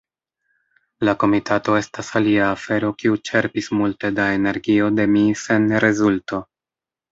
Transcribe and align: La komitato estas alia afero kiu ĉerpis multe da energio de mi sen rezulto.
La 1.09 1.13
komitato 1.23 1.75
estas 1.79 2.09
alia 2.21 2.47
afero 2.55 2.89
kiu 3.03 3.19
ĉerpis 3.31 3.71
multe 3.83 4.13
da 4.23 4.27
energio 4.41 4.91
de 5.03 5.09
mi 5.15 5.25
sen 5.45 5.71
rezulto. 5.89 6.45